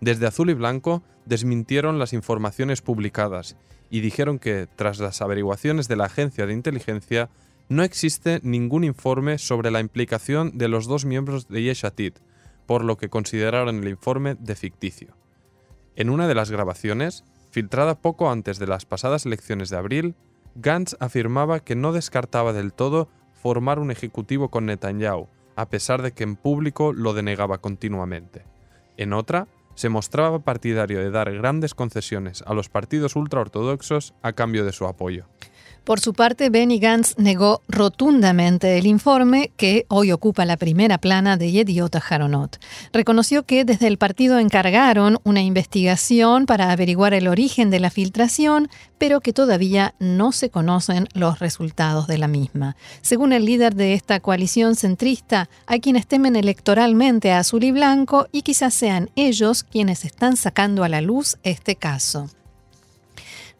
Desde 0.00 0.26
Azul 0.26 0.50
y 0.50 0.54
Blanco 0.54 1.04
desmintieron 1.24 2.00
las 2.00 2.12
informaciones 2.12 2.82
publicadas 2.82 3.56
y 3.90 4.00
dijeron 4.00 4.40
que, 4.40 4.66
tras 4.74 4.98
las 4.98 5.22
averiguaciones 5.22 5.86
de 5.86 5.94
la 5.94 6.06
agencia 6.06 6.46
de 6.46 6.52
inteligencia, 6.52 7.30
no 7.68 7.84
existe 7.84 8.40
ningún 8.42 8.82
informe 8.82 9.38
sobre 9.38 9.70
la 9.70 9.78
implicación 9.78 10.58
de 10.58 10.66
los 10.66 10.88
dos 10.88 11.04
miembros 11.04 11.46
de 11.46 11.62
Yeshatit, 11.62 12.18
por 12.66 12.82
lo 12.84 12.96
que 12.96 13.08
consideraron 13.08 13.84
el 13.84 13.88
informe 13.88 14.34
de 14.34 14.56
ficticio. 14.56 15.16
En 15.94 16.10
una 16.10 16.26
de 16.26 16.34
las 16.34 16.50
grabaciones, 16.50 17.22
Filtrada 17.50 17.96
poco 17.96 18.30
antes 18.30 18.58
de 18.58 18.66
las 18.66 18.86
pasadas 18.86 19.26
elecciones 19.26 19.70
de 19.70 19.76
abril, 19.76 20.14
Gantz 20.54 20.96
afirmaba 21.00 21.60
que 21.60 21.74
no 21.74 21.92
descartaba 21.92 22.52
del 22.52 22.72
todo 22.72 23.08
formar 23.32 23.78
un 23.78 23.90
ejecutivo 23.90 24.50
con 24.50 24.66
Netanyahu, 24.66 25.28
a 25.56 25.68
pesar 25.68 26.02
de 26.02 26.12
que 26.12 26.24
en 26.24 26.36
público 26.36 26.92
lo 26.92 27.12
denegaba 27.12 27.58
continuamente. 27.58 28.44
En 28.96 29.12
otra, 29.12 29.48
se 29.74 29.88
mostraba 29.88 30.40
partidario 30.40 30.98
de 30.98 31.10
dar 31.10 31.32
grandes 31.32 31.74
concesiones 31.74 32.42
a 32.46 32.54
los 32.54 32.68
partidos 32.68 33.16
ultraortodoxos 33.16 34.14
a 34.22 34.32
cambio 34.32 34.64
de 34.64 34.72
su 34.72 34.86
apoyo. 34.86 35.26
Por 35.84 35.98
su 35.98 36.12
parte, 36.12 36.50
Benny 36.50 36.78
Gantz 36.78 37.14
negó 37.16 37.62
rotundamente 37.66 38.76
el 38.76 38.86
informe 38.86 39.50
que 39.56 39.86
hoy 39.88 40.12
ocupa 40.12 40.44
la 40.44 40.58
primera 40.58 40.98
plana 40.98 41.36
de 41.38 41.50
Yediota 41.50 42.00
Jaronot. 42.00 42.58
Reconoció 42.92 43.44
que 43.44 43.64
desde 43.64 43.86
el 43.86 43.96
partido 43.96 44.38
encargaron 44.38 45.18
una 45.24 45.40
investigación 45.40 46.44
para 46.44 46.70
averiguar 46.70 47.14
el 47.14 47.28
origen 47.28 47.70
de 47.70 47.80
la 47.80 47.90
filtración, 47.90 48.68
pero 48.98 49.20
que 49.20 49.32
todavía 49.32 49.94
no 49.98 50.32
se 50.32 50.50
conocen 50.50 51.08
los 51.14 51.38
resultados 51.38 52.06
de 52.06 52.18
la 52.18 52.28
misma. 52.28 52.76
Según 53.00 53.32
el 53.32 53.46
líder 53.46 53.74
de 53.74 53.94
esta 53.94 54.20
coalición 54.20 54.76
centrista, 54.76 55.48
hay 55.66 55.80
quienes 55.80 56.06
temen 56.06 56.36
electoralmente 56.36 57.32
a 57.32 57.38
Azul 57.38 57.64
y 57.64 57.72
Blanco 57.72 58.28
y 58.32 58.42
quizás 58.42 58.74
sean 58.74 59.10
ellos 59.16 59.64
quienes 59.64 60.04
están 60.04 60.36
sacando 60.36 60.84
a 60.84 60.90
la 60.90 61.00
luz 61.00 61.38
este 61.42 61.74
caso. 61.74 62.28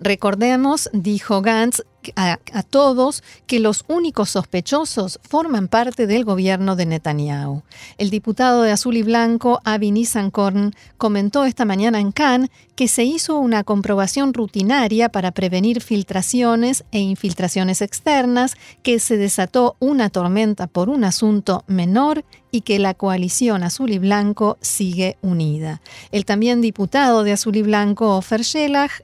Recordemos, 0.03 0.89
dijo 0.95 1.43
Gantz, 1.43 1.83
a, 2.17 2.39
todos 2.69 3.23
que 3.47 3.61
los 3.61 3.85
únicos 3.89 4.31
sospechosos 4.31 5.19
forman 5.23 5.69
parte 5.69 6.07
del 6.07 6.25
gobierno 6.25 6.77
de 6.77 6.87
Netanyahu. 6.87 7.63
El 7.99 8.11
diputado 8.11 8.63
de 8.63 8.73
Azul 8.73 8.97
y 8.97 9.03
Blanco, 9.03 9.61
Avi 9.65 9.91
Nissankorn, 9.91 10.75
comentó 10.99 11.45
esta 11.45 11.65
mañana 11.65 12.01
en 12.01 12.13
Cannes 12.13 12.51
que 12.75 12.89
se 12.89 13.05
hizo 13.05 13.39
una 13.39 13.65
comprobación 13.65 14.33
rutinaria 14.33 15.11
para 15.11 15.33
prevenir 15.33 15.83
filtraciones 15.83 16.85
e 16.93 17.01
infiltraciones 17.01 17.83
externas, 17.83 18.57
que 18.83 18.99
se 19.01 19.17
desató 19.17 19.77
una 19.81 20.09
tormenta 20.09 20.67
por 20.67 20.89
un 20.89 21.05
asunto 21.05 21.65
menor 21.67 22.25
y 22.51 22.63
que 22.63 22.79
la 22.79 22.95
coalición 22.95 23.63
Azul 23.63 23.91
y 23.91 23.99
Blanco 23.99 24.59
sigue 24.61 25.17
unida. 25.23 25.81
El 26.13 26.25
también 26.25 26.61
diputado 26.61 27.23
de 27.25 27.33
Azul 27.33 27.57
y 27.57 27.63
Blanco, 27.63 28.17
Ofer 28.17 28.43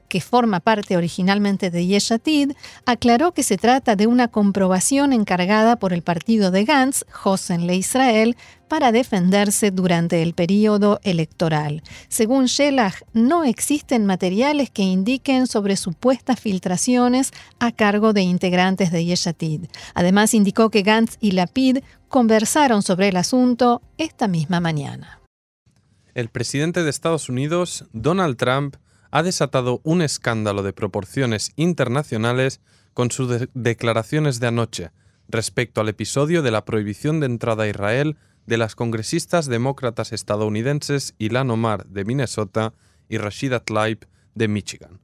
que 0.07 0.21
forma 0.21 0.59
parte 0.59 0.97
originalmente 0.97 1.69
de 1.69 1.85
Yeshatid, 1.85 2.51
aclaró 2.85 3.33
que 3.33 3.43
se 3.43 3.57
trata 3.57 3.95
de 3.95 4.07
una 4.07 4.27
comprobación 4.27 5.13
encargada 5.13 5.75
por 5.75 5.93
el 5.93 6.01
partido 6.01 6.51
de 6.51 6.65
Gantz, 6.65 7.05
Hosen 7.23 7.67
Le 7.67 7.75
Israel, 7.75 8.35
para 8.67 8.91
defenderse 8.91 9.71
durante 9.71 10.21
el 10.21 10.33
periodo 10.33 10.99
electoral. 11.03 11.83
Según 12.09 12.45
Shelah, 12.45 12.93
no 13.13 13.43
existen 13.43 14.05
materiales 14.05 14.69
que 14.69 14.83
indiquen 14.83 15.47
sobre 15.47 15.75
supuestas 15.75 16.39
filtraciones 16.39 17.31
a 17.59 17.71
cargo 17.71 18.13
de 18.13 18.21
integrantes 18.21 18.91
de 18.91 19.05
Yeshatid. 19.05 19.65
Además, 19.93 20.33
indicó 20.33 20.69
que 20.69 20.81
Gantz 20.81 21.17
y 21.19 21.31
Lapid 21.31 21.79
conversaron 22.07 22.81
sobre 22.81 23.09
el 23.09 23.17
asunto 23.17 23.81
esta 23.97 24.27
misma 24.27 24.59
mañana. 24.59 25.19
El 26.13 26.29
presidente 26.29 26.83
de 26.83 26.89
Estados 26.89 27.29
Unidos, 27.29 27.85
Donald 27.93 28.37
Trump, 28.37 28.77
ha 29.11 29.23
desatado 29.23 29.81
un 29.83 30.01
escándalo 30.01 30.63
de 30.63 30.73
proporciones 30.73 31.51
internacionales 31.55 32.59
con 32.93 33.11
sus 33.11 33.47
declaraciones 33.53 34.39
de 34.39 34.47
anoche 34.47 34.91
respecto 35.27 35.81
al 35.81 35.89
episodio 35.89 36.41
de 36.41 36.51
la 36.51 36.65
prohibición 36.65 37.19
de 37.19 37.27
entrada 37.27 37.63
a 37.63 37.67
Israel 37.67 38.17
de 38.47 38.57
las 38.57 38.75
congresistas 38.75 39.45
demócratas 39.45 40.13
estadounidenses 40.13 41.13
Ilan 41.19 41.51
Omar 41.51 41.85
de 41.87 42.05
Minnesota 42.05 42.73
y 43.09 43.17
Rashida 43.17 43.59
Tlaib 43.59 44.07
de 44.33 44.47
Michigan. 44.47 45.01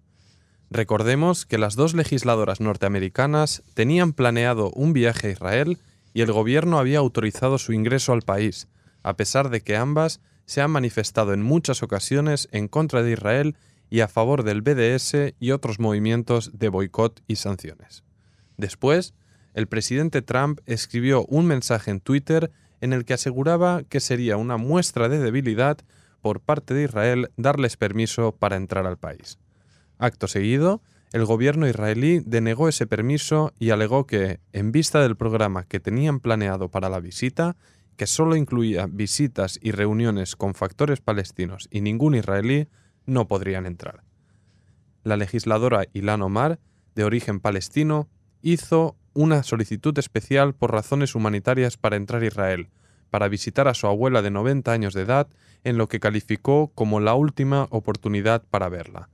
Recordemos 0.72 1.46
que 1.46 1.60
las 1.60 1.76
dos 1.76 1.94
legisladoras 1.94 2.62
norteamericanas 2.62 3.62
tenían 3.76 4.14
planeado 4.14 4.72
un 4.72 4.94
viaje 4.94 5.28
a 5.28 5.32
Israel 5.32 5.78
y 6.14 6.22
el 6.22 6.32
gobierno 6.32 6.80
había 6.80 7.00
autorizado 7.00 7.60
su 7.60 7.74
ingreso 7.74 8.14
al 8.14 8.22
país, 8.22 8.70
a 9.04 9.16
pesar 9.16 9.50
de 9.50 9.62
que 9.62 9.76
ambas 9.76 10.22
se 10.46 10.62
han 10.62 10.72
manifestado 10.72 11.34
en 11.34 11.44
muchas 11.44 11.84
ocasiones 11.84 12.48
en 12.52 12.68
contra 12.68 13.04
de 13.04 13.12
Israel 13.12 13.56
y 13.90 14.00
a 14.00 14.08
favor 14.08 14.44
del 14.44 14.62
BDS 14.62 15.36
y 15.40 15.52
otros 15.52 15.80
movimientos 15.80 16.58
de 16.58 16.70
boicot 16.70 17.22
y 17.28 17.36
sanciones. 17.36 18.04
Después, 18.58 19.14
el 19.54 19.68
presidente 19.68 20.22
Trump 20.22 20.62
escribió 20.66 21.26
un 21.26 21.46
mensaje 21.46 21.92
en 21.92 22.00
Twitter 22.00 22.52
en 22.84 22.92
el 22.92 23.06
que 23.06 23.14
aseguraba 23.14 23.84
que 23.84 24.02
sería 24.02 24.36
una 24.36 24.58
muestra 24.58 25.08
de 25.08 25.18
debilidad 25.18 25.78
por 26.20 26.42
parte 26.42 26.74
de 26.74 26.84
Israel 26.84 27.32
darles 27.38 27.78
permiso 27.78 28.34
para 28.34 28.58
entrar 28.58 28.86
al 28.86 28.98
país. 28.98 29.40
Acto 30.00 30.28
seguido, 30.28 30.82
el 31.14 31.24
gobierno 31.24 31.66
israelí 31.66 32.20
denegó 32.26 32.68
ese 32.68 32.86
permiso 32.86 33.54
y 33.58 33.70
alegó 33.70 34.06
que, 34.06 34.42
en 34.52 34.74
vista 34.74 35.02
del 35.02 35.16
programa 35.16 35.64
que 35.64 35.80
tenían 35.80 36.20
planeado 36.20 36.68
para 36.68 36.90
la 36.90 37.00
visita, 37.00 37.56
que 37.96 38.06
solo 38.06 38.36
incluía 38.36 38.86
visitas 38.90 39.60
y 39.62 39.72
reuniones 39.72 40.36
con 40.36 40.54
factores 40.54 41.00
palestinos 41.00 41.70
y 41.72 41.80
ningún 41.80 42.16
israelí, 42.16 42.68
no 43.06 43.30
podrían 43.30 43.66
entrar. 43.66 44.04
La 45.04 45.16
legisladora 45.16 45.86
Ilan 45.94 46.22
Omar, 46.22 46.60
de 46.96 47.06
origen 47.06 47.40
palestino, 47.40 48.10
hizo 48.42 48.98
una 49.14 49.44
solicitud 49.44 49.98
especial 49.98 50.54
por 50.54 50.72
razones 50.72 51.16
humanitarias 51.16 51.78
para 51.78 51.96
entrar 51.96 52.22
a 52.22 52.28
Israel, 52.28 52.70
para 53.10 53.28
visitar 53.28 53.68
a 53.68 53.74
su 53.74 53.88
abuela 53.88 54.22
de 54.22 54.32
90 54.32 54.72
años 54.72 54.94
de 54.94 55.02
edad 55.02 55.28
en 55.64 55.78
lo 55.78 55.88
que 55.88 56.00
calificó 56.00 56.72
como 56.76 57.00
la 57.00 57.14
última 57.14 57.68
oportunidad 57.70 58.44
para 58.50 58.70
verla. 58.70 59.10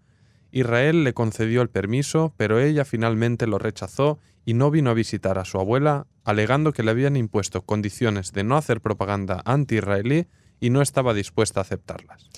Israel 0.52 1.04
le 1.04 1.14
concedió 1.14 1.62
el 1.62 1.70
permiso, 1.70 2.34
pero 2.38 2.60
ella 2.60 2.86
finalmente 2.86 3.46
lo 3.46 3.60
rechazó 3.60 4.20
y 4.46 4.54
no 4.54 4.72
vino 4.72 4.90
a 4.90 4.96
visitar 4.96 5.38
a 5.38 5.46
su 5.46 5.60
abuela, 5.60 6.08
alegando 6.24 6.74
que 6.74 6.82
le 6.82 6.92
habían 6.92 7.16
impuesto 7.16 7.62
condiciones 7.62 8.32
de 8.32 8.44
no 8.44 8.58
hacer 8.58 8.82
propaganda 8.82 9.42
anti-israelí 9.46 10.28
y 10.60 10.70
no 10.72 10.82
estaba 10.82 11.14
dispuesta 11.14 11.60
a 11.60 11.64
aceptarlas. 11.64 12.30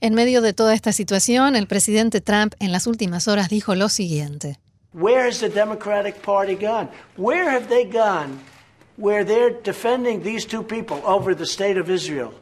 En 0.00 0.14
medio 0.14 0.40
de 0.40 0.52
toda 0.52 0.74
esta 0.74 0.92
situación, 0.92 1.54
el 1.54 1.66
presidente 1.66 2.20
Trump 2.20 2.54
en 2.58 2.72
las 2.72 2.86
últimas 2.86 3.28
horas 3.28 3.48
dijo 3.48 3.74
lo 3.74 3.88
siguiente. 3.88 4.58
Where 4.92 5.24
has 5.24 5.40
the 5.40 5.48
Democratic 5.48 6.22
Party 6.22 6.54
gone? 6.54 6.88
Where 7.16 7.50
have 7.50 7.68
they 7.68 7.84
gone 7.84 8.40
where 8.96 9.24
they're 9.24 9.50
defending 9.50 10.22
these 10.22 10.44
two 10.44 10.62
people 10.62 11.00
over 11.04 11.34
the 11.34 11.46
state 11.46 11.76
of 11.76 11.88
Israel? 11.88 12.34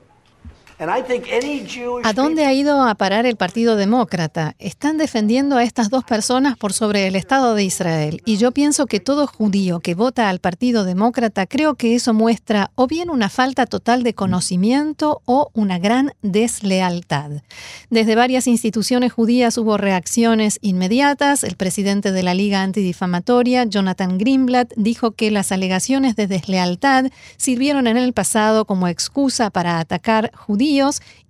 ¿A 0.81 2.13
dónde 2.13 2.47
ha 2.47 2.53
ido 2.53 2.83
a 2.85 2.95
parar 2.95 3.27
el 3.27 3.35
Partido 3.35 3.75
Demócrata? 3.75 4.55
Están 4.61 4.97
defendiendo 4.97 5.57
a 5.57 5.65
estas 5.65 5.91
dos 5.91 6.05
personas 6.05 6.57
por 6.57 6.73
sobre 6.73 7.09
el 7.09 7.17
Estado 7.17 7.57
de 7.57 7.65
Israel. 7.65 8.23
Y 8.25 8.37
yo 8.37 8.53
pienso 8.53 8.87
que 8.87 9.01
todo 9.01 9.27
judío 9.27 9.81
que 9.81 9.97
vota 9.97 10.29
al 10.29 10.39
Partido 10.39 10.85
Demócrata 10.85 11.47
creo 11.47 11.75
que 11.75 11.97
eso 11.97 12.15
muestra 12.15 12.71
o 12.77 12.87
bien 12.87 13.11
una 13.11 13.29
falta 13.29 13.67
total 13.67 14.05
de 14.05 14.15
conocimiento 14.15 15.21
o 15.25 15.51
una 15.53 15.81
gran 15.81 16.13
deslealtad. 16.23 17.43
Desde 17.91 18.15
varias 18.15 18.47
instituciones 18.47 19.13
judías 19.13 19.59
hubo 19.59 19.79
reacciones 19.79 20.61
inmediatas. 20.63 21.43
El 21.43 21.57
presidente 21.57 22.13
de 22.13 22.23
la 22.23 22.35
Liga 22.35 22.63
Antidifamatoria, 22.63 23.65
Jonathan 23.65 24.17
Greenblatt, 24.17 24.75
dijo 24.77 25.11
que 25.11 25.33
las 25.33 25.51
alegaciones 25.51 26.15
de 26.15 26.29
deslealtad 26.29 27.07
sirvieron 27.37 27.89
en 27.89 27.97
el 27.97 28.13
pasado 28.13 28.65
como 28.65 28.87
excusa 28.87 29.51
para 29.51 29.81
atacar 29.81 30.31
judíos 30.37 30.68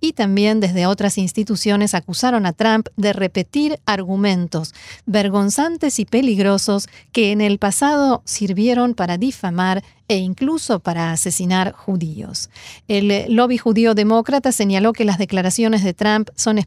y 0.01 0.13
también 0.13 0.59
desde 0.59 0.85
otras 0.85 1.17
instituciones 1.17 1.93
acusaron 1.93 2.45
a 2.45 2.53
Trump 2.53 2.87
de 2.97 3.13
repetir 3.13 3.79
argumentos 3.85 4.73
vergonzantes 5.05 5.99
y 5.99 6.05
peligrosos 6.05 6.87
que 7.11 7.31
en 7.31 7.41
el 7.41 7.57
pasado 7.57 8.21
sirvieron 8.25 8.93
para 8.95 9.17
difamar 9.17 9.83
e 10.09 10.17
incluso 10.17 10.79
para 10.79 11.11
asesinar 11.11 11.71
judíos. 11.71 12.49
El 12.87 13.33
lobby 13.33 13.57
judío 13.57 13.93
demócrata 13.93 14.51
señaló 14.51 14.91
que 14.91 15.05
las 15.05 15.19
declaraciones 15.19 15.83
de 15.83 15.93
Trump 15.93 16.29
son 16.35 16.59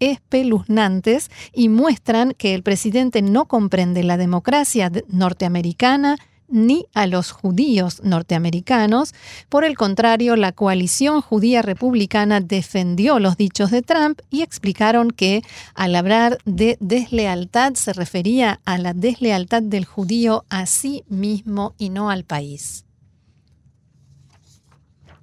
espeluznantes 0.00 1.30
y 1.52 1.68
muestran 1.68 2.34
que 2.36 2.54
el 2.54 2.62
presidente 2.62 3.22
no 3.22 3.44
comprende 3.44 4.02
la 4.02 4.16
democracia 4.16 4.90
norteamericana 5.08 6.16
ni 6.48 6.86
a 6.94 7.06
los 7.06 7.30
judíos 7.30 8.02
norteamericanos. 8.02 9.14
Por 9.48 9.64
el 9.64 9.76
contrario, 9.76 10.36
la 10.36 10.52
coalición 10.52 11.20
judía 11.20 11.62
republicana 11.62 12.40
defendió 12.40 13.18
los 13.18 13.36
dichos 13.36 13.70
de 13.70 13.82
Trump 13.82 14.20
y 14.30 14.42
explicaron 14.42 15.10
que 15.10 15.42
al 15.74 15.94
hablar 15.94 16.38
de 16.44 16.76
deslealtad 16.80 17.74
se 17.74 17.92
refería 17.92 18.60
a 18.64 18.78
la 18.78 18.94
deslealtad 18.94 19.62
del 19.62 19.84
judío 19.84 20.44
a 20.48 20.66
sí 20.66 21.04
mismo 21.08 21.74
y 21.78 21.90
no 21.90 22.10
al 22.10 22.24
país. 22.24 22.84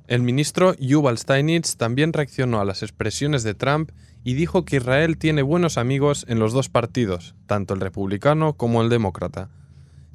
El 0.08 0.21
ministro 0.21 0.76
Yuval 0.76 1.17
Steinitz 1.17 1.78
también 1.78 2.13
reaccionó 2.13 2.62
a 2.62 2.65
las 2.65 2.84
expresiones 2.84 3.41
de 3.41 3.56
Trump 3.56 3.91
y 4.23 4.36
dijo 4.36 4.65
que 4.65 4.78
Israel 4.78 5.17
tiene 5.17 5.41
buenos 5.41 5.78
amigos 5.78 6.26
en 6.28 6.38
los 6.39 6.54
dos 6.54 6.69
partidos, 6.69 7.36
tanto 7.47 7.73
el 7.73 7.80
republicano 7.80 8.54
como 8.54 8.84
el 8.84 8.89
demócrata. 8.89 9.50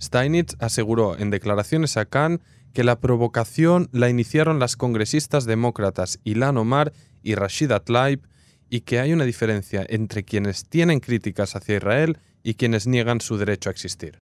Steinitz 0.03 0.57
aseguró 0.59 1.19
en 1.19 1.31
declaraciones 1.31 1.97
a 1.97 2.07
Khan 2.07 2.41
que 2.73 2.85
la 2.85 3.01
provocación 3.01 3.89
la 3.93 4.09
iniciaron 4.09 4.59
las 4.59 4.77
congresistas 4.77 5.45
demócratas 5.45 6.21
Ilan 6.25 6.57
Omar 6.57 6.93
y 7.23 7.35
Rashida 7.35 7.81
Tlaib 7.81 8.21
y 8.69 8.81
que 8.83 9.01
hay 9.01 9.13
una 9.13 9.25
diferencia 9.25 9.85
entre 9.89 10.25
quienes 10.25 10.65
tienen 10.65 11.01
críticas 11.01 11.57
hacia 11.57 11.77
Israel 11.77 12.19
y 12.43 12.55
quienes 12.55 12.87
niegan 12.87 13.21
su 13.21 13.37
derecho 13.37 13.69
a 13.69 13.73
existir. 13.73 14.19